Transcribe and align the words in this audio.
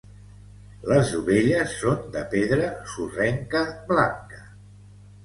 Les 0.91 1.11
dovelles 1.15 1.75
són 1.81 2.01
de 2.15 2.23
pedra 2.31 2.71
sorrenca 2.95 3.63
blanca. 3.93 4.41